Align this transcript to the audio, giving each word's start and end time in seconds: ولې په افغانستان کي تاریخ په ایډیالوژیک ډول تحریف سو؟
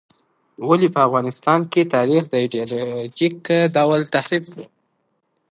ولې 0.67 0.87
په 0.95 0.99
افغانستان 1.07 1.59
کي 1.71 1.81
تاریخ 1.95 2.23
په 2.31 2.35
ایډیالوژیک 2.43 3.39
ډول 3.75 4.01
تحریف 4.15 4.43
سو؟ 4.51 4.63